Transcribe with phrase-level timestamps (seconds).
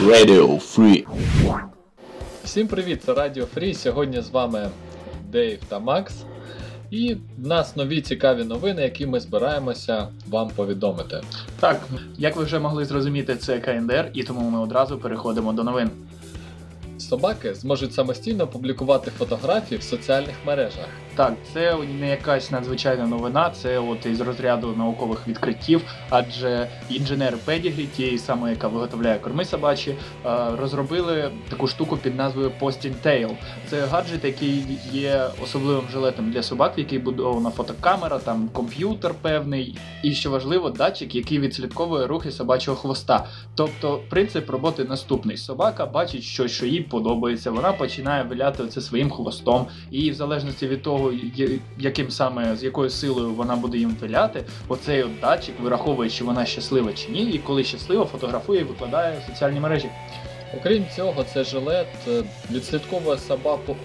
[0.00, 1.06] Radio Free.
[2.44, 3.74] Всім привіт, це Радіо Фрі.
[3.74, 4.70] Сьогодні з вами
[5.30, 6.14] Дейв та Макс.
[6.90, 11.20] І в нас нові цікаві новини, які ми збираємося вам повідомити.
[11.60, 11.80] Так,
[12.18, 15.90] як ви вже могли зрозуміти, це КНДР, і тому ми одразу переходимо до новин.
[16.98, 20.88] Собаки зможуть самостійно публікувати фотографії в соціальних мережах.
[21.16, 27.86] Так, це не якась надзвичайна новина, це от із розряду наукових відкриттів, адже інженери Pedigree,
[27.86, 29.96] тієї самої, яка виготовляє корми собачі, е,
[30.60, 33.30] розробили таку штуку під назвою Posting Tail.
[33.70, 39.78] Це гаджет, який є особливим жилетом для собак, в який будована фотокамера, там комп'ютер певний,
[40.02, 43.26] і що важливо, датчик, який відслідковує рухи собачого хвоста.
[43.54, 49.10] Тобто принцип роботи наступний: собака бачить щось, що їй подобається, вона починає виляти це своїм
[49.10, 51.03] хвостом, і в залежності від того,
[51.78, 56.44] яким саме з якою силою вона буде їм виляти, оцей от датчик вираховує, чи вона
[56.46, 59.88] щаслива чи ні, і коли щаслива, фотографує і викладає в соціальні мережі.
[60.60, 63.76] Окрім цього, цей жилет е, відслідковує собаку.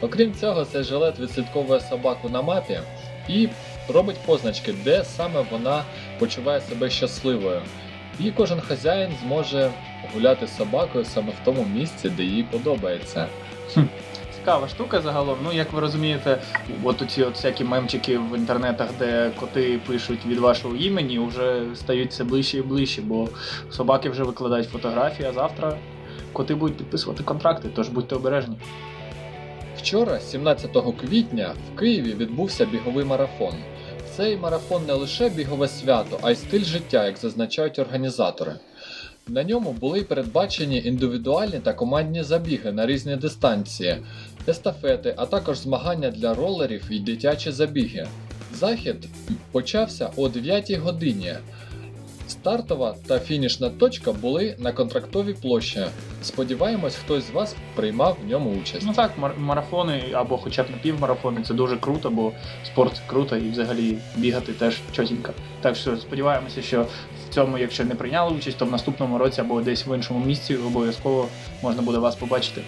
[0.00, 2.80] Окрім цього, цей жилет відслідковує собаку на мапі
[3.28, 3.48] і
[3.88, 5.84] робить позначки, де саме вона
[6.18, 7.62] почуває себе щасливою.
[8.20, 9.70] І кожен хазяїн зможе
[10.14, 13.26] гуляти з собакою саме в тому місці, де їй подобається.
[14.46, 15.38] Цікава штука загалом.
[15.44, 16.42] Ну, як ви розумієте,
[16.84, 22.10] от оці от всякі мемчики в інтернетах, де коти пишуть від вашого імені, вже стають
[22.10, 23.28] все ближче і ближче, бо
[23.70, 25.78] собаки вже викладають фотографії, а завтра
[26.32, 28.56] коти будуть підписувати контракти, тож будьте обережні.
[29.76, 33.54] Вчора, 17 квітня, в Києві відбувся біговий марафон.
[34.16, 38.52] Цей марафон не лише бігове свято, а й стиль життя, як зазначають організатори.
[39.28, 43.96] На ньому були передбачені індивідуальні та командні забіги на різні дистанції,
[44.48, 48.06] естафети, а також змагання для ролерів і дитячі забіги.
[48.54, 48.96] Захід
[49.52, 51.34] почався о 9 годині.
[52.46, 55.86] Стартова та фінішна точка були на контрактовій площі.
[56.22, 58.86] Сподіваємось, хтось з вас приймав в ньому участь.
[58.86, 62.32] Ну так, марафони або хоча б напівмарафони це дуже круто, бо
[62.64, 65.32] спорт круто і взагалі бігати теж чотінько.
[65.60, 69.60] Так що сподіваємося, що в цьому, якщо не прийняли участь, то в наступному році або
[69.60, 71.28] десь в іншому місці обов'язково
[71.62, 72.62] можна буде вас побачити.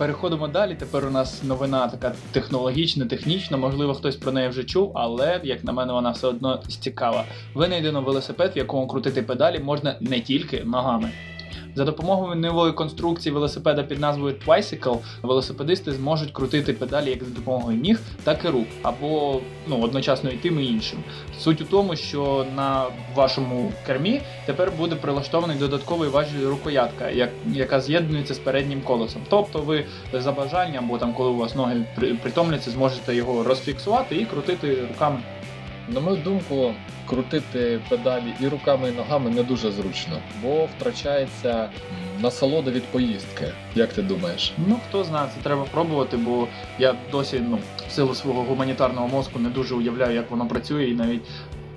[0.00, 0.74] Переходимо далі.
[0.74, 3.56] Тепер у нас новина така технологічна, технічна.
[3.56, 7.24] Можливо, хтось про неї вже чув, але як на мене, вона все одно цікава.
[7.54, 11.10] Винайдено велосипед, в якому крутити педалі можна не тільки ногами.
[11.74, 17.78] За допомогою нової конструкції велосипеда під назвою Twicycle велосипедисти зможуть крутити педалі як за допомогою
[17.78, 20.98] ніг, так і рук, або ну, одночасно і тим і іншим.
[21.38, 22.84] Суть у тому, що на
[23.14, 29.22] вашому кермі тепер буде прилаштований додатковий важіль рукоятка, як, яка з'єднується з переднім колесом.
[29.28, 34.16] Тобто ви за бажанням, або там, коли у вас ноги при- притомляться, зможете його розфіксувати
[34.16, 35.18] і крутити руками.
[35.90, 36.74] На мою думку,
[37.06, 41.70] крутити педалі і руками, і ногами не дуже зручно, бо втрачається
[42.20, 43.44] насолода від поїздки.
[43.74, 44.52] Як ти думаєш?
[44.66, 46.48] Ну хто знає, це треба пробувати, бо
[46.78, 47.58] я досі ну,
[47.88, 51.22] в силу свого гуманітарного мозку не дуже уявляю, як воно працює, і навіть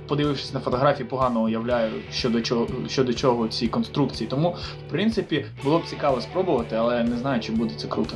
[0.08, 4.30] подивившись на фотографії, погано уявляю щодо чого щодо чого ці конструкції.
[4.30, 4.56] Тому,
[4.88, 8.16] в принципі, було б цікаво спробувати, але не знаю, чи буде це круто.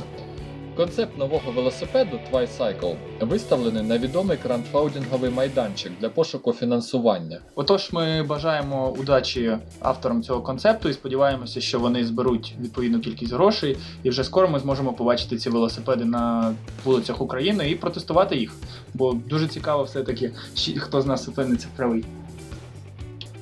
[0.78, 7.40] Концепт нового велосипеду Twicycle виставлений на відомий краундфаундинговий майданчик для пошуку фінансування.
[7.54, 13.76] Отож, ми бажаємо удачі авторам цього концепту і сподіваємося, що вони зберуть відповідну кількість грошей,
[14.02, 18.56] і вже скоро ми зможемо побачити ці велосипеди на вулицях України і протестувати їх.
[18.94, 20.32] Бо дуже цікаво, все-таки,
[20.76, 22.04] хто з нас опиниться правий.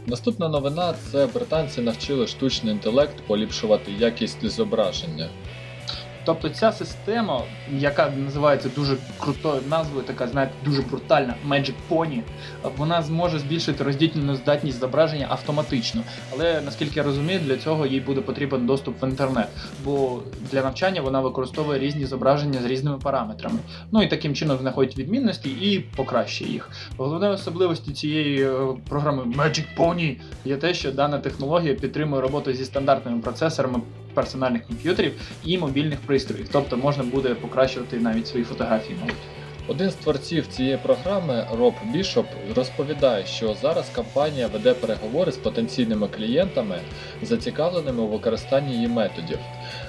[0.07, 5.29] Наступна новина це британці навчили штучний інтелект поліпшувати якість зображення.
[6.27, 7.43] Тобто ця система,
[7.79, 12.21] яка називається дуже крутою назвою, така знаєте, дуже брутальна Magic Pony,
[12.77, 16.03] вона зможе збільшити роздільну здатність зображення автоматично.
[16.33, 19.49] Але наскільки я розумію, для цього їй буде потрібен доступ в інтернет,
[19.85, 20.23] бо
[20.53, 23.59] для навчання вона використовує різні зображення з різними параметрами.
[23.93, 26.71] Ну і таким чином знаходить відмінності і покращує їх.
[26.97, 28.57] Головною особливістю цієї е,
[28.89, 33.81] програми Magic Pony є те, що дана технологія підтримує роботу зі стандартними процесорами
[34.17, 35.13] персональних комп'ютерів
[35.45, 36.49] і мобільних пристроїв.
[36.53, 38.97] Тобто можна буде покращувати навіть свої фотографії.
[39.01, 39.17] мабуть.
[39.69, 42.27] Один з творців цієї програми, Роб Бішоп,
[42.57, 46.79] розповідає, що зараз компанія веде переговори з потенційними клієнтами,
[47.23, 49.39] зацікавленими у використанні її методів.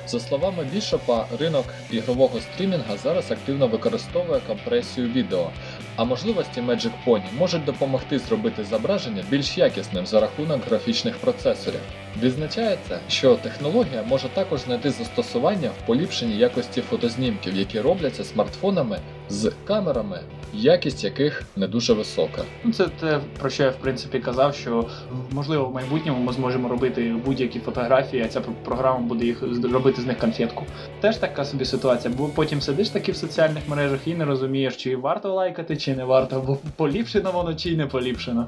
[0.07, 5.49] За словами Бішопа, ринок ігрового стрімінга зараз активно використовує компресію відео,
[5.97, 11.79] а можливості Magic Pony можуть допомогти зробити зображення більш якісним за рахунок графічних процесорів.
[12.21, 18.99] Відзначається, що технологія може також знайти застосування в поліпшенні якості фотознімків, які робляться смартфонами
[19.29, 20.19] з камерами,
[20.53, 22.41] якість яких не дуже висока.
[22.63, 24.85] Ну, це те, про що я в принципі казав, що
[25.31, 29.41] можливо в майбутньому ми зможемо робити будь-які фотографії, а ця пр- програма буде їх
[29.73, 30.65] робити з них конфетку.
[31.01, 34.95] Теж така собі ситуація, бо потім сидиш таки в соціальних мережах і не розумієш, чи
[34.95, 38.47] варто лайкати, чи не варто, бо поліпшено воно чи не поліпшено.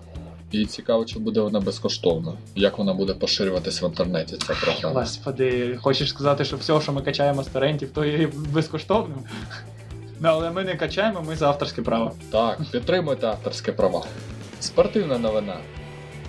[0.52, 4.36] І цікаво, чи буде вона безкоштовна, як вона буде поширюватись в інтернеті.
[4.48, 5.02] Ця програма.
[5.02, 9.18] Господи, хочеш сказати, що все, що ми качаємо з торрентів, то є безкоштовним?
[10.22, 12.12] Ну, але ми не качаємо, ми за авторське право.
[12.32, 14.06] Так, підтримуйте авторське права.
[14.60, 15.58] Спортивна новина.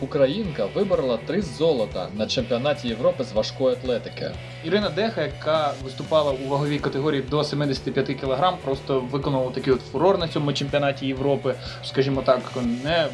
[0.00, 4.30] Українка виборола три золота на чемпіонаті Європи з важкої атлетики.
[4.64, 10.18] Ірина Деха, яка виступала у ваговій категорії до 75 кг, просто виконала такий от фурор
[10.18, 11.54] на цьому чемпіонаті Європи.
[11.84, 12.40] Скажімо так,
[12.84, 13.06] не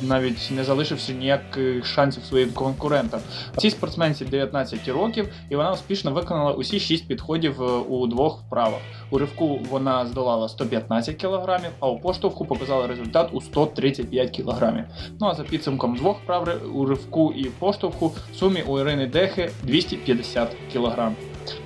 [0.00, 3.20] навіть не залишивши ніяких шансів своїм конкурентам.
[3.56, 8.80] Цій спортсменці 19 років, і вона успішно виконала усі 6 підходів е, у двох вправах.
[9.10, 14.84] У ривку вона здолала 115 кг, а у поштовху показала результат у 135 кг.
[15.20, 19.50] Ну а за підсумком двох вправ у ривку і поштовху в сумі у Ірини Дехи
[19.62, 21.12] 250 кг.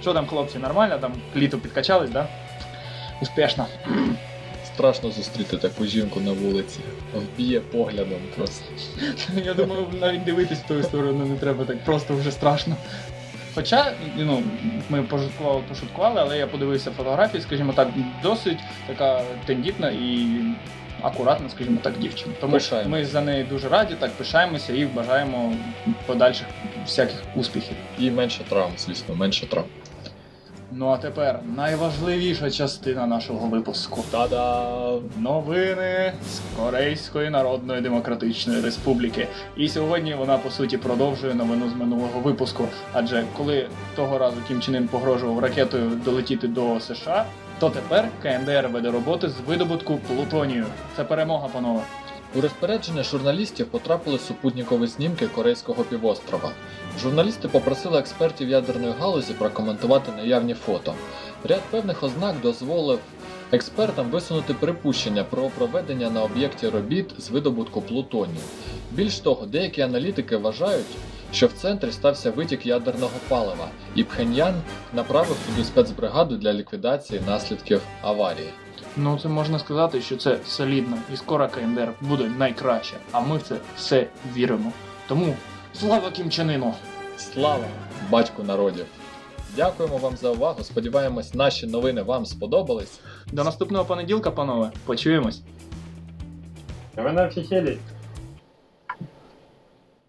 [0.01, 0.99] Що там, хлопці, нормально?
[1.01, 2.29] Там літо підкачались, да?
[3.23, 3.67] Успішно.
[4.81, 6.79] Страшно зустріти таку жінку на вулиці.
[7.15, 8.65] Вб'є поглядом просто.
[9.45, 12.77] Я думаю, навіть дивитись в ту сторону не треба так просто вже страшно.
[13.55, 14.43] Хоча, ну,
[14.89, 17.89] ми пошуткували, пошуткували, але я подивився фотографії, скажімо так,
[18.23, 20.27] досить така тендітна і
[21.03, 22.33] акуратна, скажімо так, дівчина.
[22.41, 22.93] Тому Пишаємось.
[22.93, 25.53] ми за неї дуже раді, так пишаємося і бажаємо
[26.07, 26.47] подальших
[26.85, 27.77] всяких успіхів.
[27.99, 29.69] І менше травм, звісно, менше травм.
[30.73, 34.05] Ну а тепер найважливіша частина нашого випуску.
[34.11, 34.93] Та-да!
[35.19, 39.29] Новини з Корейської Народної Демократичної Республіки.
[39.57, 42.65] І сьогодні вона по суті продовжує новину з минулого випуску.
[42.93, 47.25] Адже коли того разу Кім Чен Ін погрожував ракетою долетіти до США,
[47.59, 50.65] то тепер КНДР веде роботи з видобутку плутонію.
[50.97, 51.81] Це перемога, панове.
[52.35, 56.53] У розпорядження журналістів потрапили супутникові знімки Корейського півострова.
[57.03, 60.95] Журналісти попросили експертів ядерної галузі прокоментувати наявні фото.
[61.45, 62.99] Ряд певних ознак дозволив
[63.53, 68.45] експертам висунути припущення про проведення на об'єкті робіт з видобутку плутонію.
[68.91, 70.97] Більш того, деякі аналітики вважають,
[71.33, 74.55] що в центрі стався витік ядерного палива, і Пхеньян
[74.93, 78.51] направив туди спецбригаду для ліквідації наслідків аварії.
[78.97, 82.97] Ну це можна сказати, що це солідно, і скоро КНДР буде найкраще.
[83.13, 84.73] А ми в це все віримо.
[85.09, 85.37] Тому
[85.75, 86.75] слава Кім Чен Іну!
[87.17, 87.65] Слава
[88.11, 88.87] батьку народів!
[89.57, 90.65] Дякуємо вам за увагу.
[90.65, 93.01] Сподіваємось, наші новини вам сподобались.
[93.33, 94.71] До наступного понеділка, панове.
[94.85, 95.43] Почуємось.
[96.97, 97.31] Ви на.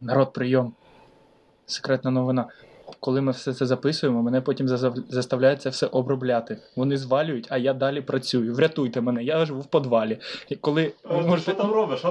[0.01, 0.73] Народ, прийом.
[1.65, 2.45] Секретна новина.
[3.03, 4.67] Коли ми все це записуємо, мене потім
[5.09, 6.57] заставляють це все обробляти.
[6.75, 8.53] Вони звалюють, а я далі працюю.
[8.53, 10.17] Врятуйте мене, я живу в подвалі.
[10.49, 11.53] І коли ви Що можете...
[11.53, 12.03] там робиш?